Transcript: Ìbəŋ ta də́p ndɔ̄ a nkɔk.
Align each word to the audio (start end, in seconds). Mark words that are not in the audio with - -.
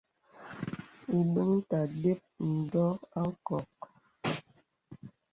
Ìbəŋ 1.17 1.51
ta 1.69 1.79
də́p 2.01 2.21
ndɔ̄ 2.51 2.89
a 3.19 3.21
nkɔk. 3.29 3.75